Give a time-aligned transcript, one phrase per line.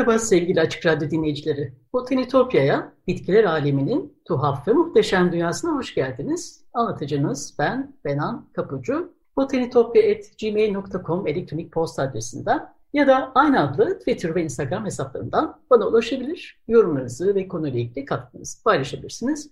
[0.00, 1.74] Merhaba sevgili Açık Radyo dinleyicileri.
[1.92, 6.64] Botanitopya'ya, bitkiler aleminin tuhaf ve muhteşem dünyasına hoş geldiniz.
[6.72, 9.12] Anlatıcınız ben Benan Kapucu.
[9.36, 16.60] botanitopya.gmail.com elektronik posta adresinden ya da aynı adlı Twitter ve Instagram hesaplarından bana ulaşabilir.
[16.68, 19.50] Yorumlarınızı ve konuyla ilgili katkınızı paylaşabilirsiniz.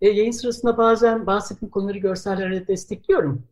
[0.00, 3.42] E, yayın sırasında bazen bahsettiğim konuları görsellerle destekliyorum.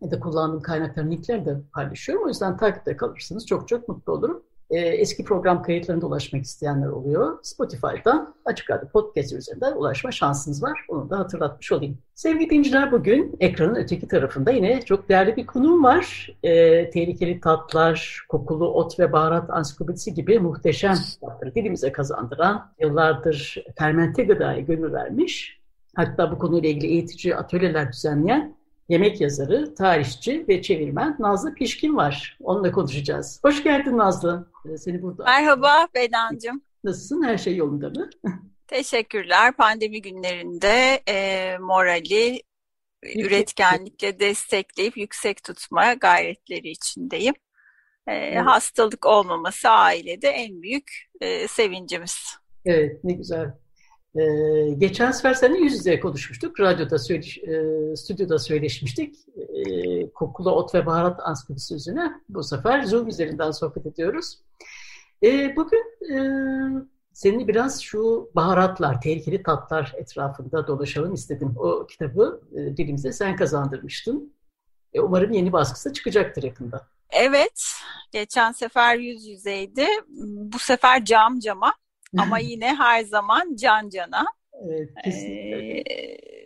[0.00, 2.24] Ya da kullandığım kaynakların linklerini de paylaşıyorum.
[2.24, 3.46] O yüzden takipte kalırsınız.
[3.46, 4.45] Çok çok mutlu olurum.
[4.70, 7.38] E, eski program kayıtlarına ulaşmak isteyenler oluyor.
[7.42, 10.80] Spotify'dan Açık Radyo Podcast üzerinden ulaşma şansınız var.
[10.88, 11.98] Onu da hatırlatmış olayım.
[12.14, 16.30] Sevgili dinleyiciler bugün ekranın öteki tarafında yine çok değerli bir konuğum var.
[16.42, 24.24] E, tehlikeli tatlar, kokulu ot ve baharat ansiklopedisi gibi muhteşem tatları dilimize kazandıran, yıllardır fermente
[24.24, 25.60] gıdaya gönül vermiş,
[25.96, 28.55] hatta bu konuyla ilgili eğitici atölyeler düzenleyen
[28.88, 32.38] yemek yazarı, tarihçi ve çevirmen Nazlı Pişkin var.
[32.40, 33.40] Onunla konuşacağız.
[33.44, 34.50] Hoş geldin Nazlı.
[34.72, 35.24] Ee, seni burada.
[35.24, 36.62] Merhaba Bedancığım.
[36.84, 37.22] Nasılsın?
[37.22, 38.10] Her şey yolunda mı?
[38.66, 39.56] Teşekkürler.
[39.56, 42.42] Pandemi günlerinde e, morali
[43.02, 43.26] yüksek.
[43.26, 47.34] üretkenlikle destekleyip yüksek tutma gayretleri içindeyim.
[48.06, 48.46] E, evet.
[48.46, 52.16] Hastalık olmaması ailede en büyük e, sevincimiz.
[52.64, 53.54] Evet, ne güzel.
[54.16, 56.60] Ee, geçen sefer seninle yüz yüze konuşmuştuk.
[56.60, 59.16] Radyoda, söyleş, e, stüdyoda söyleşmiştik.
[59.36, 62.12] E, kokulu ot ve baharat ansiklopedisi üzerine.
[62.28, 64.38] Bu sefer Zoom üzerinden sohbet ediyoruz.
[65.22, 66.18] E, bugün e,
[67.12, 71.54] seninle biraz şu baharatlar, tehlikeli tatlar etrafında dolaşalım istedim.
[71.56, 74.32] O kitabı e, dilimize sen kazandırmıştın.
[74.94, 76.86] E, umarım yeni baskısı çıkacaktır yakında.
[77.10, 77.72] Evet,
[78.12, 79.86] geçen sefer yüz yüzeydi.
[80.52, 81.74] Bu sefer cam cama
[82.18, 84.24] ama yine her zaman can cana.
[84.64, 85.78] Evet, kesinlikle.
[85.78, 86.36] Ee,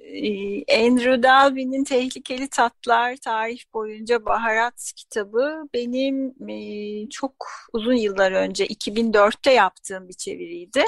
[0.87, 9.53] Andrew Dalby'nin Tehlikeli Tatlar Tarih Boyunca Baharat kitabı benim e, çok uzun yıllar önce 2004'te
[9.53, 10.85] yaptığım bir çeviriydi.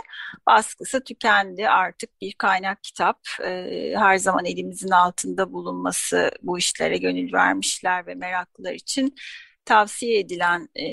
[0.47, 3.19] Baskısı tükendi artık bir kaynak kitap.
[3.45, 9.15] E, her zaman elimizin altında bulunması bu işlere gönül vermişler ve meraklılar için
[9.65, 10.85] tavsiye edilen e,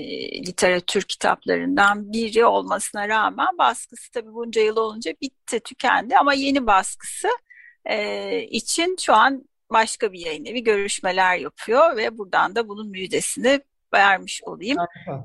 [0.47, 7.27] literatür kitaplarından biri olmasına rağmen baskısı tabii bunca yıl olunca bitti, tükendi ama yeni baskısı
[7.85, 13.61] e, için şu an başka bir yayın evi görüşmeler yapıyor ve buradan da bunun müjdesini
[13.93, 14.77] vermiş olayım.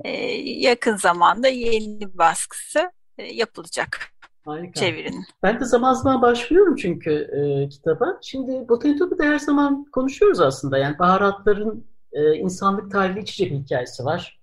[0.05, 0.11] E,
[0.43, 4.01] yakın zamanda yeni baskısı e, yapılacak.
[4.45, 4.81] Harika.
[4.81, 5.25] Çevirin.
[5.43, 8.19] Ben de zaman zaman başvuruyorum çünkü e, kitaba.
[8.23, 10.79] Şimdi Botanitopya'da her zaman konuşuyoruz aslında.
[10.79, 14.41] Yani baharatların e, insanlık tarihi içecek hikayesi var.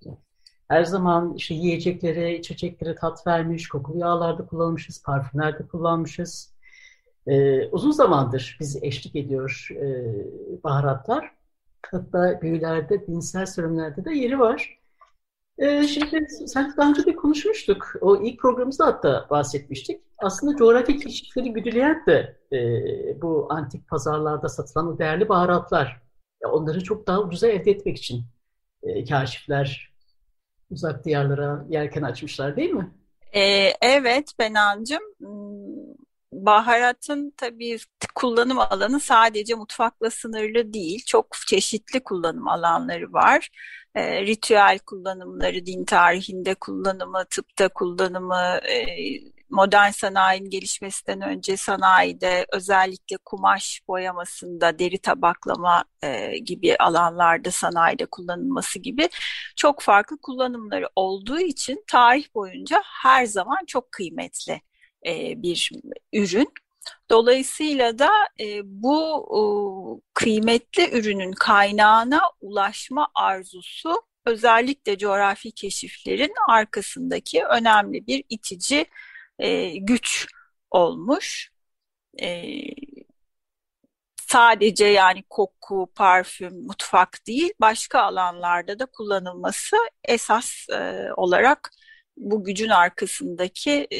[0.67, 6.53] Her zaman işte yiyeceklere, içeceklere tat vermiş, kokulu yağlarda kullanmışız, parfümlerde kullanmışız.
[7.27, 10.15] E, uzun zamandır bizi eşlik ediyor e,
[10.63, 11.31] baharatlar.
[11.91, 14.79] Hatta büyülerde, dinsel serüvenlerde de yeri var.
[15.57, 17.93] E, şimdi sen daha önce de konuşmuştuk.
[18.01, 20.01] O ilk programımızda hatta bahsetmiştik.
[20.17, 22.57] Aslında coğrafi keşifleri güdüleyen de e,
[23.21, 26.01] bu antik pazarlarda satılan o değerli baharatlar
[26.47, 28.23] onları çok daha ucuza elde etmek için
[28.83, 29.91] e, kaşifler
[30.71, 32.91] uzak diyarlara yelken açmışlar değil mi?
[33.33, 35.03] Ee, evet Benancığım.
[35.19, 35.95] Hmm,
[36.33, 37.77] baharatın tabii
[38.15, 41.03] kullanım alanı sadece mutfakla sınırlı değil.
[41.05, 43.49] Çok çeşitli kullanım alanları var.
[43.95, 48.75] E, ritüel kullanımları, din tarihinde kullanımı, tıpta kullanımı, e,
[49.51, 58.79] modern sanayinin gelişmesinden önce sanayide özellikle kumaş boyamasında, deri tabaklama e, gibi alanlarda sanayide kullanılması
[58.79, 59.09] gibi
[59.55, 64.61] çok farklı kullanımları olduğu için tarih boyunca her zaman çok kıymetli
[65.05, 65.71] e, bir
[66.13, 66.53] ürün.
[67.09, 68.09] Dolayısıyla da
[68.39, 69.41] e, bu e,
[70.13, 78.85] kıymetli ürünün kaynağına ulaşma arzusu özellikle coğrafi keşiflerin arkasındaki önemli bir itici
[79.39, 80.27] e, güç
[80.71, 81.51] olmuş.
[82.21, 82.53] E,
[84.31, 91.71] sadece yani koku, parfüm, mutfak değil başka alanlarda da kullanılması esas e, olarak
[92.17, 93.97] bu gücün arkasındaki e,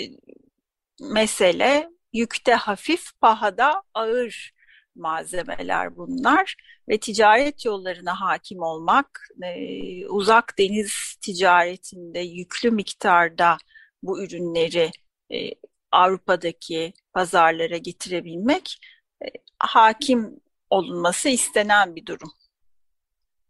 [1.01, 4.53] mesele yükte hafif, pahada ağır
[4.95, 6.55] malzemeler bunlar
[6.89, 13.57] ve ticaret yollarına hakim olmak, e, uzak deniz ticaretinde yüklü miktarda
[14.03, 14.91] bu ürünleri
[15.33, 15.51] e,
[15.91, 18.79] Avrupa'daki pazarlara getirebilmek
[19.23, 19.25] e,
[19.59, 20.39] hakim
[20.69, 22.31] olunması istenen bir durum.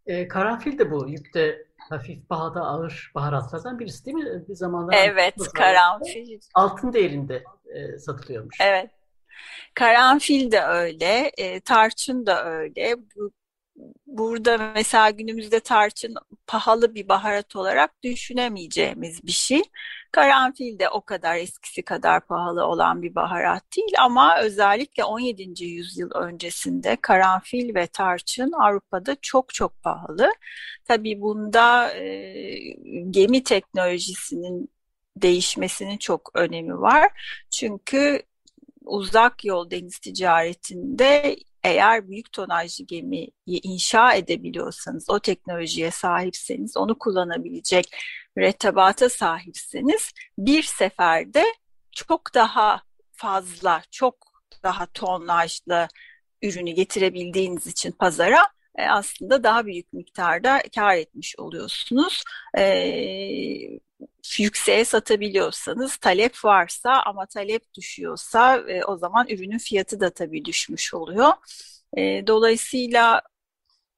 [0.06, 4.44] E, karanfil de bu yükte hafif pahada ağır baharatlardan birisi değil mi?
[4.48, 6.40] Bir zamanlar evet, karanfil.
[6.54, 8.56] Altın değerinde e, satılıyormuş.
[8.60, 8.90] Evet.
[9.74, 12.96] Karanfil de öyle, e, tarçın da öyle.
[13.16, 13.32] Bu,
[14.06, 16.14] burada mesela günümüzde tarçın
[16.46, 19.62] pahalı bir baharat olarak düşünemeyeceğimiz bir şey.
[20.12, 25.64] Karanfil de o kadar eskisi kadar pahalı olan bir baharat değil ama özellikle 17.
[25.64, 30.32] yüzyıl öncesinde karanfil ve tarçın Avrupa'da çok çok pahalı.
[30.84, 32.58] Tabii bunda e,
[33.10, 34.70] gemi teknolojisinin
[35.16, 37.12] değişmesinin çok önemi var.
[37.50, 38.22] Çünkü
[38.84, 47.96] uzak yol deniz ticaretinde eğer büyük tonajlı gemiyi inşa edebiliyorsanız, o teknolojiye sahipseniz, onu kullanabilecek
[48.36, 51.44] mürettebata sahipseniz bir seferde
[51.92, 52.82] çok daha
[53.12, 54.16] fazla, çok
[54.62, 55.88] daha tonajlı
[56.42, 58.46] ürünü getirebildiğiniz için pazara
[58.78, 62.22] e, aslında daha büyük miktarda kar etmiş oluyorsunuz.
[62.58, 62.64] E,
[64.38, 70.94] yükseğe satabiliyorsanız talep varsa ama talep düşüyorsa e, o zaman ürünün fiyatı da tabii düşmüş
[70.94, 71.32] oluyor.
[71.96, 73.22] E, dolayısıyla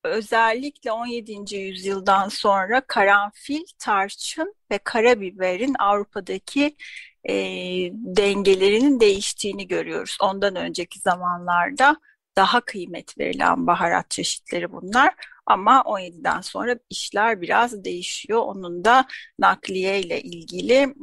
[0.04, 1.56] özellikle 17.
[1.56, 6.76] yüzyıldan sonra karanfil, tarçın ve karabiberin Avrupa'daki
[7.28, 7.34] e,
[7.92, 10.16] dengelerinin değiştiğini görüyoruz.
[10.20, 11.96] Ondan önceki zamanlarda
[12.36, 15.14] daha kıymet verilen baharat çeşitleri bunlar.
[15.46, 18.38] Ama 17'den sonra işler biraz değişiyor.
[18.38, 19.06] Onun da
[19.38, 20.94] nakliye ile ilgili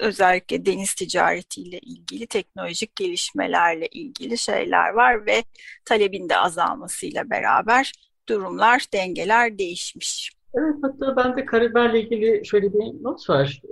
[0.00, 5.42] özellikle deniz ticaretiyle ilgili teknolojik gelişmelerle ilgili şeyler var ve
[5.84, 7.92] talebin de azalmasıyla beraber
[8.28, 10.32] durumlar, dengeler değişmiş.
[10.54, 13.62] Evet, hatta bende karabiberle ilgili şöyle bir not var.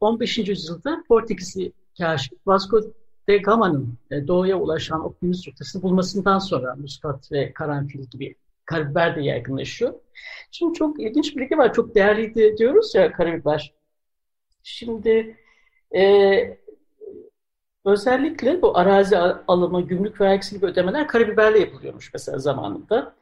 [0.00, 0.38] 15.
[0.38, 2.80] yüzyılda Portekizli kaşif Vasco
[3.28, 8.34] de Gama'nın e, doğuya ulaşan okyanus rotası bulmasından sonra muskat ve karanfil gibi
[8.64, 9.94] karabiber de yaygınlaşıyor.
[10.50, 11.72] Şimdi çok ilginç bir bilgi var.
[11.74, 13.74] Çok değerliydi diyoruz ya karabiber.
[14.62, 15.36] Şimdi
[15.96, 16.58] e,
[17.84, 23.14] özellikle bu arazi alımı, gümrük vergisi gibi ödemeler karabiberle yapılıyormuş mesela zamanında.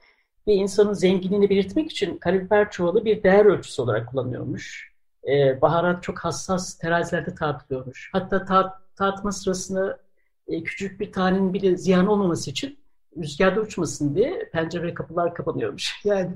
[0.46, 4.95] Bir insanın zenginliğini belirtmek için karabiber çuvalı bir değer ölçüsü olarak kullanıyormuş.
[5.26, 8.10] E, baharat çok hassas terazilerde tartılıyormuş.
[8.12, 10.00] Hatta tar tartma sırasında
[10.48, 12.78] e, küçük bir tanenin bile ziyan olmaması için
[13.16, 16.00] rüzgarda uçmasın diye pencere kapılar kapanıyormuş.
[16.04, 16.30] Yani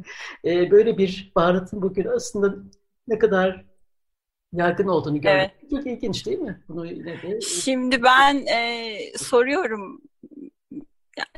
[0.44, 2.54] e, böyle bir baharatın bugün aslında
[3.08, 3.64] ne kadar
[4.52, 5.70] yaygın olduğunu görmek evet.
[5.70, 6.62] çok ilginç değil mi?
[6.69, 7.40] Bunu yine de...
[7.40, 10.02] Şimdi ben e, soruyorum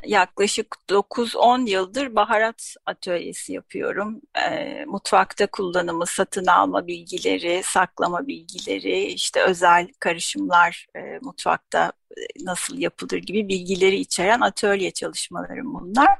[0.05, 4.21] yaklaşık 9-10 yıldır baharat atölyesi yapıyorum.
[4.49, 11.91] E, mutfakta kullanımı, satın alma bilgileri, saklama bilgileri, işte özel karışımlar e, mutfakta
[12.39, 16.17] nasıl yapılır gibi bilgileri içeren atölye çalışmalarım bunlar.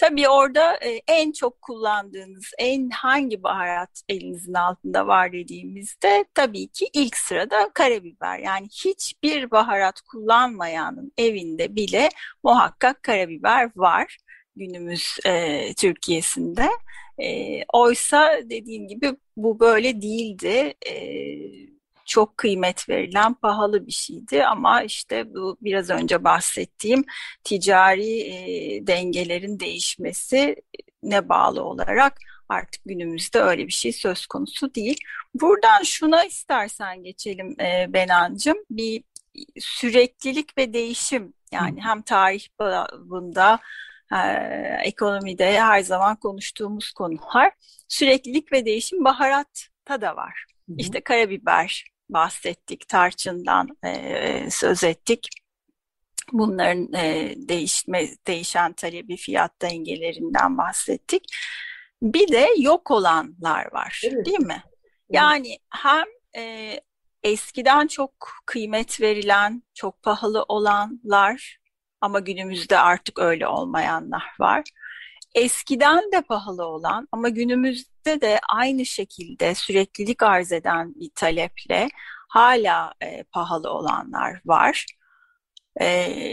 [0.00, 6.86] Tabii orada e, en çok kullandığınız en hangi baharat elinizin altında var dediğimizde tabii ki
[6.92, 8.38] ilk sırada karabiber.
[8.38, 12.08] Yani hiçbir baharat kullanmayanın evinde bile
[12.44, 14.18] muhakkak karabiber var
[14.56, 16.68] günümüz e, Türkiye'sinde.
[17.18, 20.74] E, oysa dediğim gibi bu böyle değildi.
[20.86, 20.94] E,
[22.08, 27.04] çok kıymet verilen pahalı bir şeydi ama işte bu biraz önce bahsettiğim
[27.44, 30.56] ticari e, dengelerin değişmesi
[31.02, 34.98] ne bağlı olarak artık günümüzde öyle bir şey söz konusu değil.
[35.34, 38.58] Buradan şuna istersen geçelim e, Benancığım.
[38.70, 39.04] Bir
[39.58, 43.58] süreklilik ve değişim yani hem tarih babında
[44.12, 44.18] e,
[44.84, 47.52] ekonomide her zaman konuştuğumuz konular.
[47.88, 50.44] Süreklilik ve değişim baharatta da var.
[50.68, 50.76] Hı hı.
[50.78, 55.28] İşte karabiber, bahsettik, tarçından e, söz ettik.
[56.32, 61.24] Bunların e, değişme, değişen talebi fiyat dengelerinden bahsettik.
[62.02, 64.26] Bir de yok olanlar var evet.
[64.26, 64.62] değil mi?
[65.10, 66.74] Yani hem e,
[67.22, 68.12] eskiden çok
[68.46, 71.58] kıymet verilen, çok pahalı olanlar
[72.00, 74.62] ama günümüzde artık öyle olmayanlar var
[75.34, 81.88] eskiden de pahalı olan ama günümüzde de aynı şekilde süreklilik arz eden bir taleple
[82.28, 84.86] hala e, pahalı olanlar var.
[85.76, 85.86] E,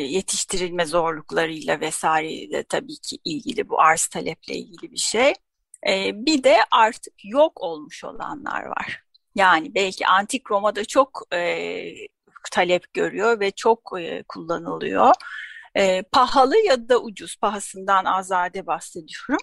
[0.07, 5.33] yetiştirilme zorluklarıyla vesaireyle tabii ki ilgili bu arz taleple ilgili bir şey.
[5.89, 9.03] E, bir de artık yok olmuş olanlar var.
[9.35, 11.93] Yani belki antik Roma'da çok e,
[12.51, 15.13] talep görüyor ve çok e, kullanılıyor.
[15.77, 19.37] E, pahalı ya da ucuz, pahasından azade bahsediyorum.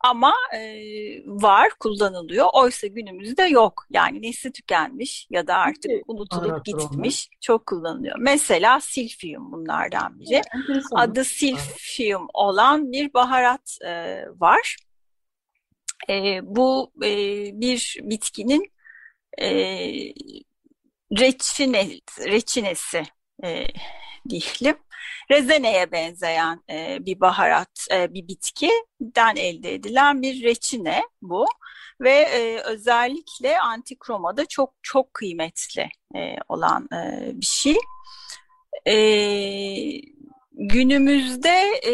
[0.00, 0.60] Ama e,
[1.26, 2.46] var, kullanılıyor.
[2.52, 3.84] Oysa günümüzde yok.
[3.90, 7.28] Yani nesli tükenmiş ya da artık unutulup gitmiş.
[7.30, 7.38] Onlar.
[7.40, 8.16] Çok kullanılıyor.
[8.18, 10.34] Mesela silfium bunlardan biri.
[10.34, 14.76] Evet, Adı silfium olan bir baharat e, var.
[16.10, 17.10] E, bu e,
[17.60, 18.72] bir bitkinin
[19.40, 19.48] e,
[21.18, 23.02] reçine, reçinesi
[23.44, 23.66] e,
[24.28, 24.76] diyelim.
[25.30, 31.46] Rezeneye benzeyen e, bir baharat, e, bir bitkiden elde edilen bir reçine bu
[32.00, 37.76] ve e, özellikle antikromada çok çok kıymetli e, olan e, bir şey.
[38.86, 38.96] E,
[40.52, 41.92] günümüzde e,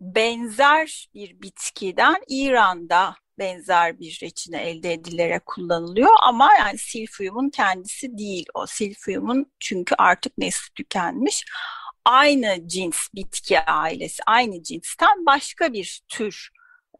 [0.00, 8.46] benzer bir bitkiden İran'da benzer bir reçine elde edilerek kullanılıyor ama yani silfuyumun kendisi değil
[8.54, 11.44] o silfuyumun çünkü artık nesli tükenmiş
[12.04, 16.50] aynı cins bitki ailesi aynı cinsten başka bir tür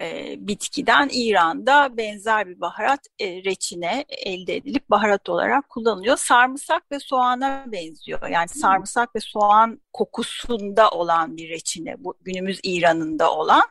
[0.01, 6.17] e, bitkiden İran'da benzer bir baharat e, reçine elde edilip baharat olarak kullanılıyor.
[6.17, 8.29] Sarımsak ve soğana benziyor.
[8.29, 8.61] Yani hmm.
[8.61, 13.63] sarımsak ve soğan kokusunda olan bir reçine bu günümüz İran'ında olan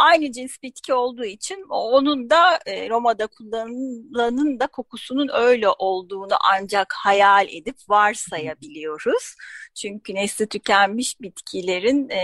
[0.00, 6.92] aynı cins bitki olduğu için onun da e, Roma'da kullanılanın da kokusunun öyle olduğunu ancak
[6.96, 9.34] hayal edip varsayabiliyoruz.
[9.74, 12.20] Çünkü nesli tükenmiş bitkilerin e,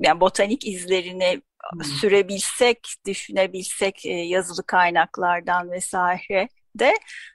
[0.00, 1.84] yani botanik izlerini hmm.
[1.84, 6.94] sürebilsek, düşünebilsek e, yazılı kaynaklardan vesaire de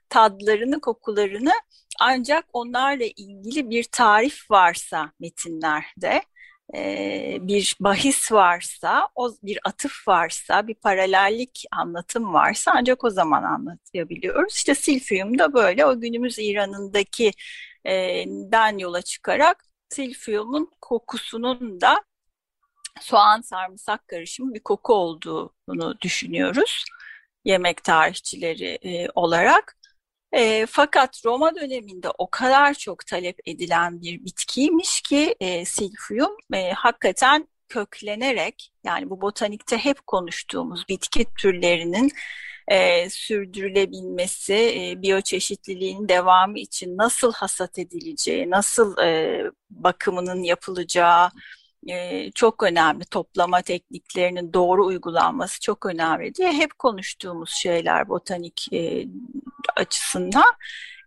[0.10, 1.54] tadlarını, kokularını
[2.00, 6.22] ancak onlarla ilgili bir tarif varsa metinlerde
[7.48, 14.56] bir bahis varsa, o bir atıf varsa, bir paralellik anlatım varsa ancak o zaman anlatabiliyoruz.
[14.56, 17.32] İşte Silfium da böyle o günümüz İran'ındaki
[17.86, 22.04] e, den yola çıkarak Silfium'un kokusunun da
[23.02, 26.86] soğan sarımsak karışımı bir koku olduğunu düşünüyoruz
[27.46, 29.78] yemek tarihçileri olarak.
[30.36, 36.72] E, fakat Roma döneminde o kadar çok talep edilen bir bitkiymiş ki e, silfuyum e,
[36.72, 42.12] hakikaten köklenerek yani bu botanikte hep konuştuğumuz bitki türlerinin
[42.68, 51.32] e, sürdürülebilmesi, e, biyoçeşitliliğin devamı için nasıl hasat edileceği, nasıl e, bakımının yapılacağı,
[51.88, 53.06] e, çok önemli.
[53.06, 59.06] Toplama tekniklerinin doğru uygulanması çok önemli diye hep konuştuğumuz şeyler botanik e,
[59.76, 60.54] açısından.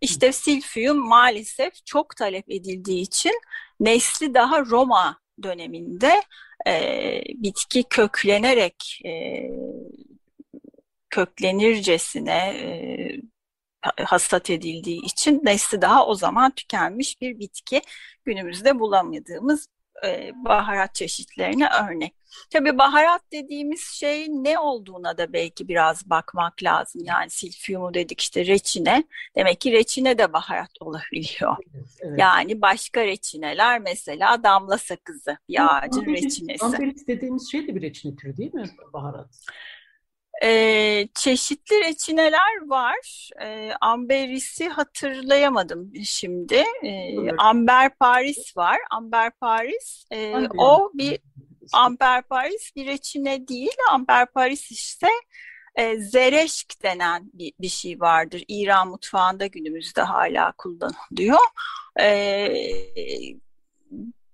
[0.01, 3.41] İşte silfium maalesef çok talep edildiği için
[3.81, 6.23] nesli daha Roma döneminde
[6.67, 9.43] e, bitki köklenerek e,
[11.11, 17.83] köklenircesine e, hasat edildiği için nesli daha o zaman tükenmiş bir bitki
[18.25, 19.69] günümüzde bulamadığımız
[20.07, 22.15] e, baharat çeşitlerine örnek.
[22.51, 27.03] Tabii baharat dediğimiz şey ne olduğuna da belki biraz bakmak lazım.
[27.05, 29.05] Yani silfiyumu dedik işte reçine.
[29.37, 31.57] Demek ki reçine de baharat olabiliyor.
[32.01, 32.19] Evet.
[32.19, 36.65] Yani başka reçineler mesela damla sakızı bir ağacın reçinesi.
[36.65, 39.29] Amberis dediğimiz şey de bir reçine türü değil mi baharat?
[40.45, 43.31] Ee, çeşitli reçineler var.
[43.43, 46.65] Ee, Amberis'i hatırlayamadım şimdi.
[46.85, 48.79] Ee, Amber Paris var.
[48.91, 51.19] Amber Paris e, o bir
[51.73, 53.77] Amber Paris bir reçine değil.
[53.93, 55.09] Amber Paris işte
[55.75, 58.45] e, zereşk denen bir, bir şey vardır.
[58.49, 61.39] İran mutfağında günümüzde hala kullanılıyor.
[62.01, 62.09] E,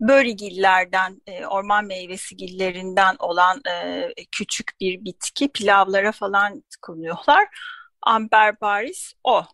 [0.00, 7.48] börigillerden, e, orman meyvesi gillerinden olan e, küçük bir bitki pilavlara falan konuyorlar.
[8.02, 9.44] Amber baris o.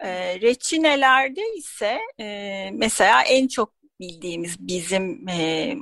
[0.00, 5.74] E, reçinelerde ise e, mesela en çok bildiğimiz bizim e,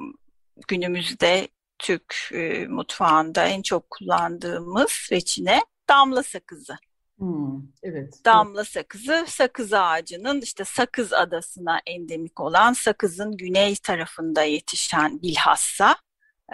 [0.69, 1.49] günümüzde
[1.79, 6.79] Türk e, mutfağında en çok kullandığımız reçine damla sakızı.
[7.19, 8.21] Hmm, evet.
[8.25, 15.97] Damla sakızı, sakız ağacının işte Sakız Adası'na endemik olan sakızın güney tarafında yetişen bilhassa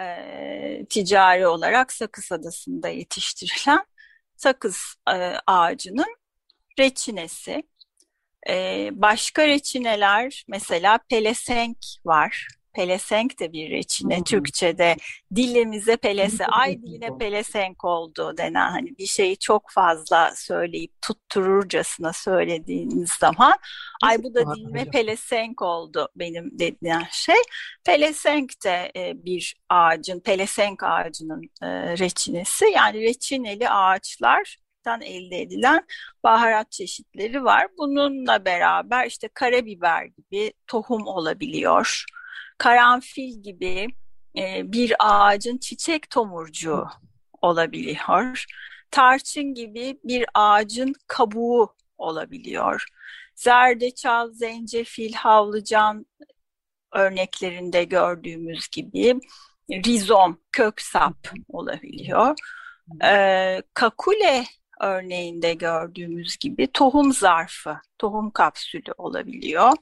[0.01, 3.85] e, ticari olarak Sakız Adası'nda yetiştirilen
[4.35, 5.13] sakız e,
[5.47, 6.15] ağacının
[6.79, 7.63] reçinesi.
[8.49, 14.23] E, başka reçineler mesela pelesenk var pelesenk de bir reçine hmm.
[14.23, 14.95] Türkçe'de
[15.35, 23.11] dilimize pelese ay diline pelesenk oldu denen hani bir şeyi çok fazla söyleyip tuttururcasına söylediğiniz
[23.11, 23.53] zaman
[24.03, 27.41] ay bu da dilime pelesenk oldu benim dediğim şey.
[27.85, 34.63] Pelesenk de e, bir ağacın pelesenk ağacının e, reçinesi yani reçineli ağaçlar
[35.01, 35.87] elde edilen
[36.23, 37.67] baharat çeşitleri var.
[37.77, 42.05] Bununla beraber işte karabiber gibi tohum olabiliyor.
[42.57, 43.87] Karanfil gibi
[44.37, 46.87] e, bir ağacın çiçek tomurcuğu
[47.41, 48.45] olabiliyor.
[48.91, 52.85] Tarçın gibi bir ağacın kabuğu olabiliyor.
[53.35, 56.05] Zerdeçal, zencefil, havlıcan
[56.93, 59.19] örneklerinde gördüğümüz gibi
[59.71, 61.17] rizom, kök sap
[61.49, 62.37] olabiliyor.
[63.03, 64.43] Ee, kakule
[64.81, 69.73] örneğinde gördüğümüz gibi tohum zarfı, tohum kapsülü olabiliyor.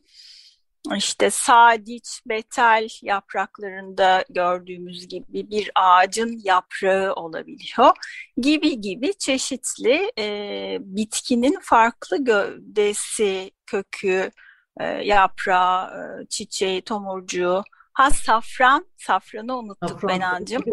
[0.96, 7.92] İşte sadiç, betel yapraklarında gördüğümüz gibi bir ağacın yaprağı olabiliyor
[8.38, 14.32] gibi gibi çeşitli e, bitkinin farklı gövdesi, kökü,
[14.80, 15.88] e, yaprağı,
[16.22, 20.64] e, çiçeği, tomurcuğu, ha safran, safranı unuttuk safran, Benancığım.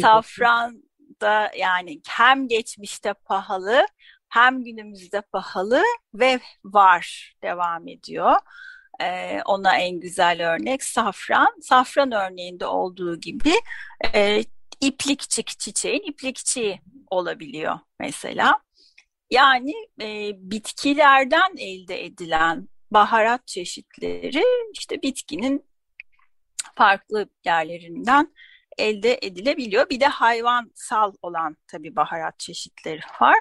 [0.00, 0.82] Safran
[1.20, 3.86] da yani hem geçmişte pahalı
[4.28, 5.82] hem günümüzde pahalı
[6.14, 8.36] ve var devam ediyor.
[9.02, 11.60] Ee, ona en güzel örnek safran.
[11.60, 13.52] Safran örneğinde olduğu gibi
[14.14, 14.44] e,
[14.80, 16.80] iplikçik çiçeğin iplikçiği
[17.10, 18.60] olabiliyor mesela.
[19.30, 25.64] Yani e, bitkilerden elde edilen baharat çeşitleri işte bitkinin
[26.74, 28.34] farklı yerlerinden
[28.78, 29.90] elde edilebiliyor.
[29.90, 33.38] Bir de hayvansal olan tabii baharat çeşitleri var.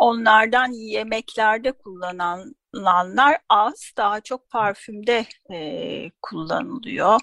[0.00, 7.20] Onlardan yemeklerde kullanılanlar az, daha çok parfümde e, kullanılıyor.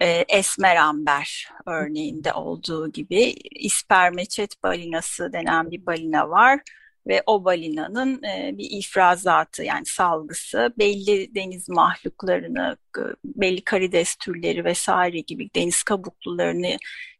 [0.00, 6.60] E, esmer amber örneğinde olduğu gibi ispermeçet balinası denen bir balina var
[7.06, 12.76] ve o balinanın e, bir ifrazatı yani salgısı belli deniz mahluklarını,
[13.24, 16.76] belli karides türleri vesaire gibi deniz kabuklularını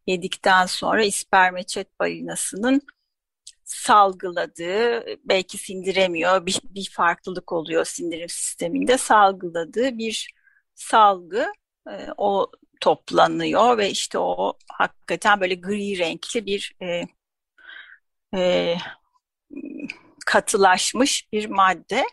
[0.07, 2.81] yedikten sonra ispermeçet balinasının
[3.65, 10.33] salgıladığı, belki sindiremiyor, bir, bir farklılık oluyor sindirim sisteminde salgıladığı bir
[10.75, 11.47] salgı
[11.89, 17.03] e, o toplanıyor ve işte o hakikaten böyle gri renkli bir e,
[18.35, 18.75] e,
[20.25, 22.03] katılaşmış bir madde.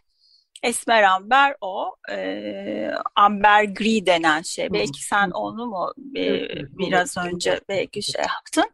[0.62, 4.72] Esmer amber o, e, amber gri denen şey.
[4.72, 6.48] Belki sen onu mu e,
[6.78, 8.70] biraz önce belki şey yaptın.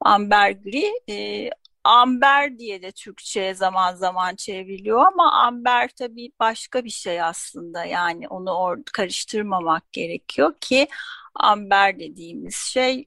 [0.00, 1.50] Amber gri, e,
[1.86, 7.84] amber diye de Türkçe'ye zaman zaman çevriliyor ama amber tabii başka bir şey aslında.
[7.84, 10.88] Yani onu or karıştırmamak gerekiyor ki
[11.34, 13.06] amber dediğimiz şey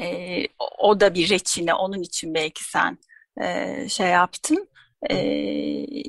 [0.00, 0.44] e,
[0.78, 1.74] o da bir reçine.
[1.74, 2.98] Onun için belki sen
[3.42, 4.68] e, şey yaptın.
[5.10, 5.16] E,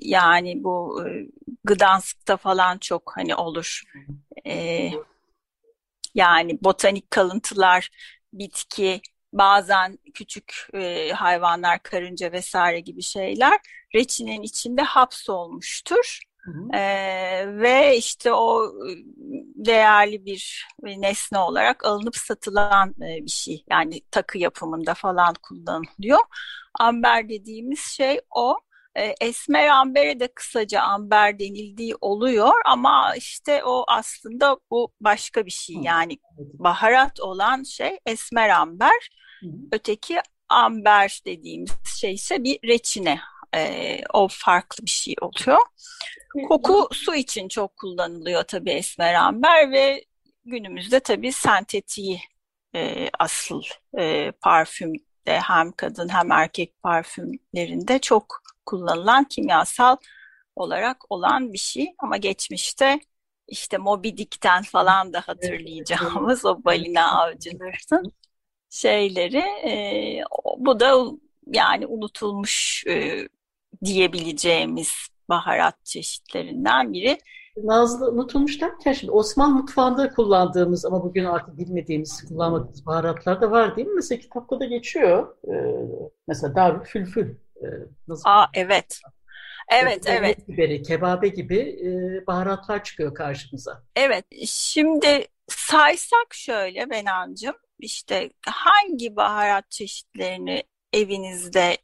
[0.01, 1.27] yani bu e,
[1.63, 3.83] Gdansk'ta falan çok hani olur.
[4.47, 4.89] E,
[6.15, 7.89] yani botanik kalıntılar,
[8.33, 9.01] bitki,
[9.33, 13.59] bazen küçük e, hayvanlar, karınca vesaire gibi şeyler
[13.95, 16.19] reçinin içinde hapsolmuştur.
[16.41, 16.77] Hı hı.
[16.77, 18.73] Ee, ve işte o
[19.55, 23.63] değerli bir nesne olarak alınıp satılan e, bir şey.
[23.69, 26.19] Yani takı yapımında falan kullanılıyor.
[26.79, 28.57] Amber dediğimiz şey o.
[28.95, 35.51] E, esmer ambere de kısaca amber denildiği oluyor ama işte o aslında bu başka bir
[35.51, 35.75] şey.
[35.75, 39.09] Yani baharat olan şey esmer amber.
[39.71, 43.19] Öteki amber dediğimiz şey ise bir reçine.
[43.55, 45.59] E, o farklı bir şey oluyor.
[46.47, 50.05] Koku su için çok kullanılıyor tabii esmer amber ve
[50.45, 52.21] günümüzde tabii sentetiği
[52.75, 53.61] e, asıl
[53.99, 54.93] e, parfüm
[55.27, 59.97] de hem kadın hem erkek parfümlerinde çok kullanılan kimyasal
[60.55, 62.99] olarak olan bir şey ama geçmişte
[63.47, 68.11] işte Moby Dick'ten falan da hatırlayacağımız o balina avcılarının
[68.69, 69.73] şeyleri e,
[70.57, 71.05] bu da
[71.47, 73.27] yani unutulmuş e,
[73.85, 74.91] diyebileceğimiz
[75.29, 77.17] baharat çeşitlerinden biri.
[77.63, 83.75] Nazlı unutulmuş derken şimdi Osmanlı mutfağında kullandığımız ama bugün artık bilmediğimiz, kullanmadığımız baharatlar da var
[83.75, 83.95] değil mi?
[83.95, 85.35] Mesela kitapta da geçiyor.
[85.47, 85.51] Ee,
[86.27, 87.35] mesela Darül Fülfül.
[87.63, 87.67] Ee,
[88.07, 88.23] nasıl?
[88.29, 89.01] Aa, evet.
[89.71, 90.47] Evet, Kebap evet.
[90.47, 91.91] Biberi, kebabe gibi e,
[92.27, 93.83] baharatlar çıkıyor karşımıza.
[93.95, 101.77] Evet, şimdi saysak şöyle Benancığım, işte hangi baharat çeşitlerini evinizde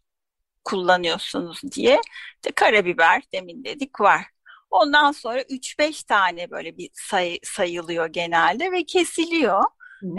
[0.66, 2.02] kullanıyorsunuz diye.
[2.36, 4.22] İşte karabiber demin dedik var.
[4.70, 9.64] Ondan sonra 3-5 tane böyle bir say sayılıyor genelde ve kesiliyor.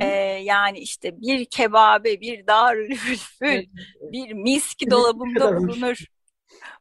[0.01, 0.07] Ee,
[0.43, 3.67] yani işte bir kebabe, bir darülfülfül,
[4.13, 6.05] bir miski dolabımda bulunur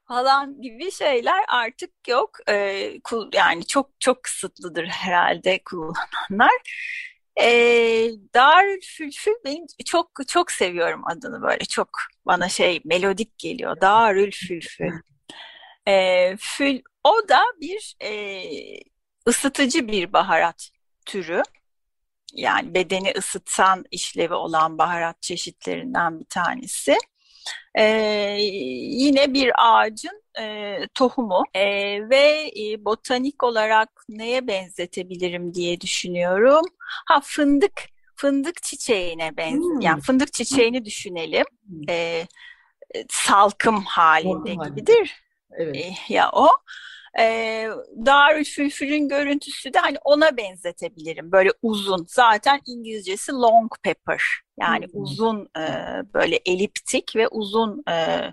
[0.08, 2.38] falan gibi şeyler artık yok.
[2.50, 2.94] Ee,
[3.34, 6.52] yani çok çok kısıtlıdır herhalde kullananlar.
[7.42, 7.48] E,
[8.34, 11.90] Darülfülfül benim çok çok seviyorum adını böyle çok
[12.26, 13.82] bana şey melodik geliyor.
[13.82, 14.92] Darülfülfül.
[15.88, 18.42] E, fül o da bir e,
[19.28, 20.70] ısıtıcı bir baharat
[21.06, 21.44] türü.
[22.34, 26.98] Yani bedeni ısıtan işlevi olan baharat çeşitlerinden bir tanesi.
[27.76, 28.38] Ee,
[28.92, 31.64] yine bir ağacın e, tohumu e,
[32.10, 36.66] ve e, botanik olarak neye benzetebilirim diye düşünüyorum.
[36.80, 37.84] Ha fındık,
[38.16, 39.74] fındık çiçeğine benziyor.
[39.74, 39.82] Hmm.
[39.82, 41.46] Yani fındık çiçeğini düşünelim.
[41.68, 41.90] Hmm.
[41.90, 42.28] E,
[43.10, 45.16] salkım halinde Salkım gibidir.
[45.52, 45.76] Evet.
[45.76, 46.48] E, ya o.
[47.20, 47.68] E,
[48.06, 51.32] Darülfülfül'ün görüntüsü de hani ona benzetebilirim.
[51.32, 52.06] Böyle uzun.
[52.10, 54.24] Zaten İngilizcesi long pepper.
[54.60, 55.02] Yani hmm.
[55.02, 55.64] uzun e,
[56.14, 58.24] böyle eliptik ve uzun e,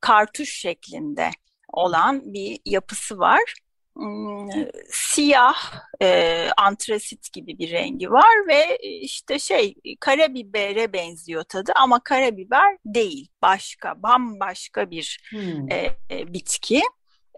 [0.00, 1.30] kartuş şeklinde
[1.68, 3.54] olan bir yapısı var.
[3.96, 4.48] Hmm,
[4.90, 5.56] siyah
[6.02, 13.28] e, antresit gibi bir rengi var ve işte şey karabibere benziyor tadı ama karabiber değil
[13.42, 15.70] başka bambaşka bir hmm.
[15.70, 16.82] e, e, bitki.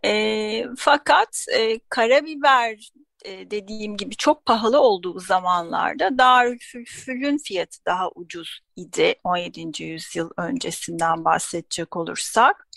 [0.05, 2.91] E, fakat e, karabiber
[3.25, 9.85] e, dediğim gibi çok pahalı olduğu zamanlarda Darülfülfül'ün fiyatı daha ucuz idi 17.
[9.85, 12.69] yüzyıl öncesinden bahsedecek olursak.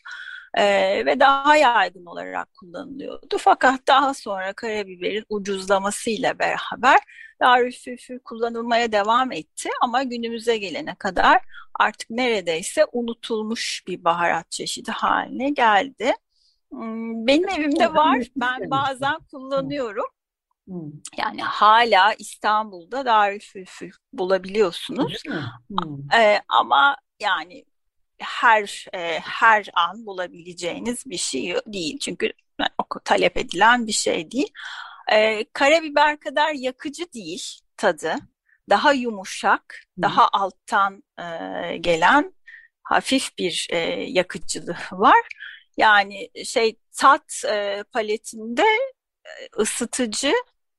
[0.58, 3.38] Ee, ve daha yaygın olarak kullanılıyordu.
[3.40, 7.00] Fakat daha sonra karabiberin ucuzlamasıyla beraber
[7.42, 11.42] Darülfülfül kullanılmaya devam etti ama günümüze gelene kadar
[11.80, 16.14] artık neredeyse unutulmuş bir baharat çeşidi haline geldi.
[16.72, 18.18] Hmm, benim evimde var.
[18.36, 20.06] Ben bazen kullanıyorum.
[21.18, 25.24] Yani hala İstanbul'da Darülfülfül bulabiliyorsunuz.
[26.16, 27.66] Ee, ama yani
[28.18, 32.00] her e, her an bulabileceğiniz bir şey değil.
[32.00, 32.32] Çünkü
[33.06, 34.54] talep edilen bir şey değil.
[35.12, 38.16] Ee, karabiber kadar yakıcı değil tadı.
[38.70, 40.04] Daha yumuşak, hmm.
[40.04, 42.34] daha alttan e, gelen
[42.84, 45.28] hafif bir e, yakıcılığı var.
[45.82, 48.64] Yani şey tat e, paletinde
[49.26, 50.34] e, ısıtıcı,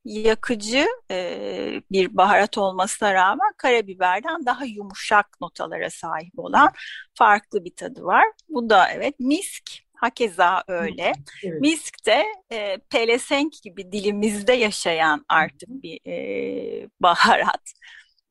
[0.05, 6.73] yakıcı e, bir baharat olmasına rağmen karabiberden daha yumuşak notalara sahip olan
[7.15, 8.25] farklı bir tadı var.
[8.49, 11.13] Bu da evet misk Hakeza öyle.
[11.45, 11.61] Evet.
[11.61, 17.73] Misk de e, pelesenk gibi dilimizde yaşayan artık bir e, baharat.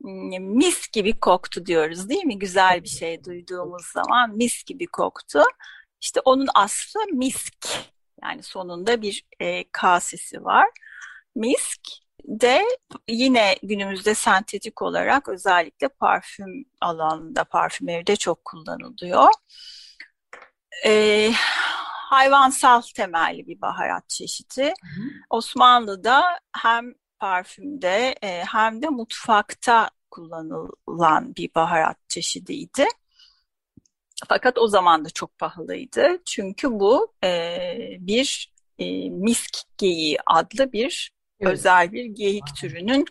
[0.02, 2.38] Hmm, mis gibi koktu diyoruz değil mi?
[2.38, 5.42] Güzel bir şey duyduğumuz zaman mis gibi koktu.
[6.02, 7.68] İşte onun aslı misk.
[8.22, 10.68] Yani sonunda bir e, kasesi var.
[11.34, 11.80] Misk
[12.24, 12.64] de
[13.08, 19.28] yine günümüzde sentetik olarak özellikle parfüm alanında, parfümeride çok kullanılıyor.
[20.86, 21.30] E,
[22.12, 24.62] hayvansal temelli bir baharat çeşidi.
[24.62, 25.08] Hı hı.
[25.30, 26.22] Osmanlı'da
[26.56, 32.86] hem parfümde e, hem de mutfakta kullanılan bir baharat çeşidiydi.
[34.28, 36.18] Fakat o zaman da çok pahalıydı.
[36.24, 37.68] Çünkü bu e,
[38.00, 41.52] bir e, misk geyiği adlı bir evet.
[41.52, 42.54] özel bir geyik Aha.
[42.54, 43.04] türünün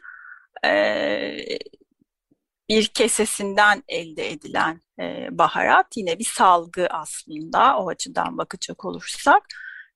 [0.66, 1.38] e,
[2.70, 5.98] bir kesesinden elde edilen e, baharat.
[5.98, 9.44] Yine bir salgı aslında o açıdan bakacak olursak.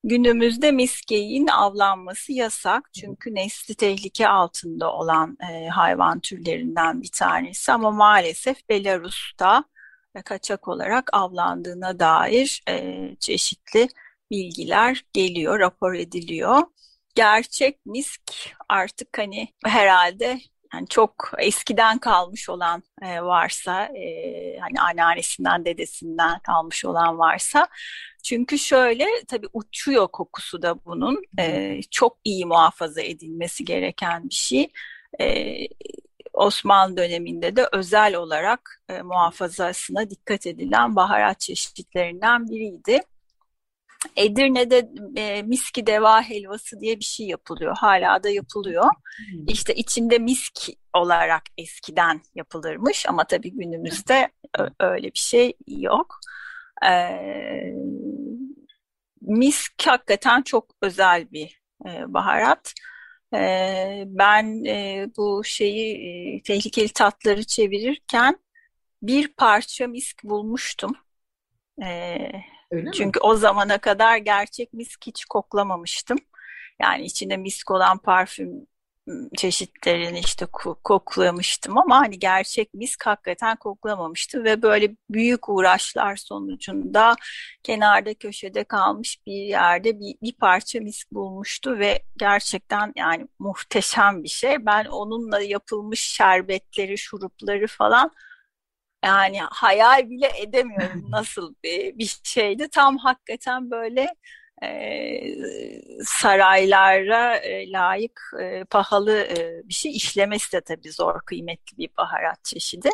[0.04, 7.90] Günümüzde miskeyin avlanması yasak çünkü nesli tehlike altında olan e, hayvan türlerinden bir tanesi ama
[7.90, 9.64] maalesef Belarus'ta
[10.22, 13.88] kaçak olarak avlandığına dair e, çeşitli
[14.30, 16.62] bilgiler geliyor, rapor ediliyor.
[17.14, 18.22] Gerçek misk
[18.68, 20.40] artık hani herhalde
[20.74, 27.68] yani çok eskiden kalmış olan e, varsa, e, hani anneannesinden, dedesinden kalmış olan varsa,
[28.24, 34.72] çünkü şöyle tabii uçuyor kokusu da bunun, e, çok iyi muhafaza edilmesi gereken bir şey.
[35.20, 35.56] E,
[36.36, 43.00] Osmanlı döneminde de özel olarak e, muhafazasına dikkat edilen baharat çeşitlerinden biriydi.
[44.16, 47.76] Edirne'de e, miski deva helvası diye bir şey yapılıyor.
[47.76, 48.84] Hala da yapılıyor.
[48.84, 49.44] Hmm.
[49.48, 54.28] İşte içinde misk olarak eskiden yapılırmış ama tabii günümüzde
[54.80, 56.18] öyle bir şey yok.
[56.86, 56.92] E,
[59.20, 62.74] misk hakikaten çok özel bir e, baharat.
[64.06, 65.94] Ben e, bu şeyi
[66.36, 68.38] e, tehlikeli tatları çevirirken
[69.02, 70.96] bir parça misk bulmuştum.
[72.70, 73.22] Öyle çünkü mi?
[73.22, 76.18] o zamana kadar gerçek misk hiç koklamamıştım.
[76.80, 78.66] Yani içinde misk olan parfüm
[79.36, 80.46] çeşitlerini işte
[80.84, 87.16] koklamıştım ama hani gerçek misk hakikaten koklamamıştım ve böyle büyük uğraşlar sonucunda
[87.62, 94.28] kenarda köşede kalmış bir yerde bir, bir parça misk bulmuştu ve gerçekten yani muhteşem bir
[94.28, 94.66] şey.
[94.66, 98.10] Ben onunla yapılmış şerbetleri, şurupları falan
[99.04, 102.68] yani hayal bile edemiyorum nasıl bir, bir şeydi.
[102.72, 104.08] Tam hakikaten böyle
[106.04, 112.44] saraylara e, layık e, pahalı e, bir şey işlemesi de tabii zor kıymetli bir baharat
[112.44, 112.90] çeşidi.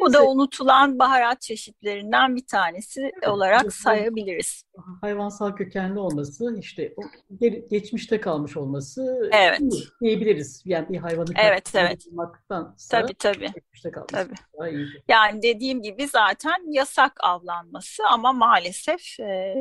[0.00, 4.62] Bu da unutulan baharat çeşitlerinden bir tanesi olarak sayabiliriz.
[5.00, 6.94] Hayvansal kökenli olması, işte
[7.70, 9.60] geçmişte kalmış olması evet.
[10.00, 10.62] diyebiliriz.
[10.64, 12.04] Yani bir hayvanı evet, evet.
[12.90, 13.52] tabii, tabii.
[13.54, 14.34] geçmişte kalması tabii.
[14.58, 14.86] daha iyi.
[15.08, 19.54] Yani dediğim gibi zaten yasak avlanması ama maalesef e,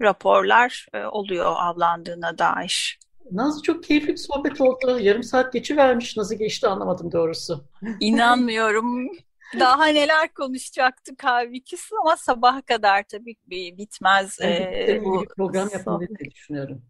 [0.00, 2.98] raporlar e, oluyor avlandığına dair.
[3.32, 4.98] Nazlı çok keyifli bir sohbet oldu.
[5.00, 6.16] Yarım saat geçivermiş.
[6.16, 7.64] Nasıl geçti anlamadım doğrusu.
[8.00, 9.08] İnanmıyorum.
[9.60, 14.38] Daha neler konuşacaktık halbuki ama sabaha kadar tabii bitmez.
[14.40, 16.82] Ben ee, bu program yapalım diye düşünüyorum.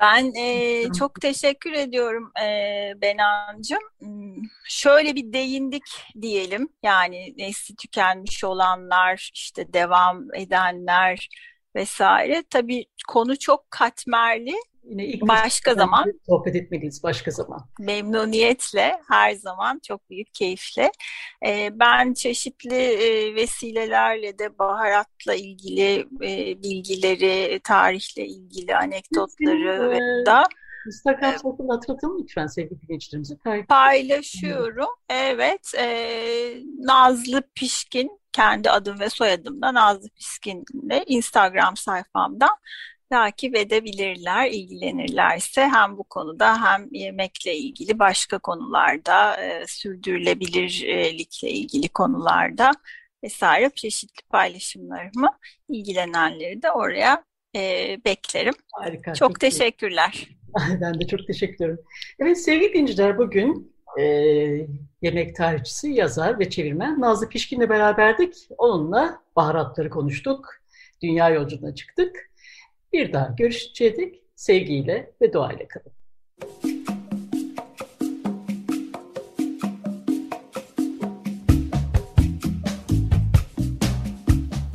[0.00, 3.82] Ben e, çok teşekkür ediyorum e, Benancığım.
[3.98, 5.84] Hmm, şöyle bir değindik
[6.22, 6.68] diyelim.
[6.82, 11.28] Yani nesli tükenmiş olanlar, işte devam edenler,
[11.76, 12.44] vesaire.
[12.50, 14.54] Tabii konu çok katmerli.
[14.90, 17.60] Yine ilk başka zaman sohbet etmeliyiz başka zaman.
[17.78, 20.90] Memnuniyetle her zaman çok büyük keyifle.
[21.46, 30.44] Ee, ben çeşitli e, vesilelerle de baharatla ilgili e, bilgileri, tarihle ilgili anekdotları ve da
[30.86, 33.36] Instagram e, sayfını hatırlatalım lütfen sevgili dinleyicilerimize.
[33.68, 34.90] Paylaşıyorum.
[35.10, 35.72] Evet.
[35.78, 35.88] E,
[36.78, 42.48] Nazlı Pişkin kendi adım ve soyadımda Nazlı Piskin'le Instagram sayfamda
[43.10, 52.70] takip edebilirler, ilgilenirlerse hem bu konuda hem yemekle ilgili başka konularda, e, sürdürülebilirlikle ilgili konularda
[53.24, 55.28] vesaire çeşitli paylaşımlarımı
[55.68, 57.24] ilgilenenleri de oraya
[57.56, 57.60] e,
[58.04, 58.54] beklerim.
[58.72, 59.14] Harika.
[59.14, 60.28] Çok, çok teşekkürler.
[60.80, 61.78] Ben de çok teşekkür ederim.
[62.18, 64.02] Evet sevgili dinleyiciler bugün e,
[65.02, 68.34] yemek tarihçisi, yazar ve çevirmen Nazlı Pişkin'le beraberdik.
[68.58, 70.48] Onunla baharatları konuştuk.
[71.02, 72.30] Dünya yolculuğuna çıktık.
[72.92, 73.96] Bir daha görüşeceğiz.
[74.36, 75.92] Sevgiyle ve doğayla kalın.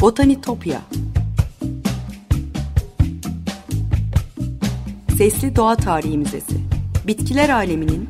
[0.01, 0.81] Botanitopya
[5.17, 6.55] Sesli Doğa Tarihi Müzesi
[7.07, 8.09] Bitkiler aleminin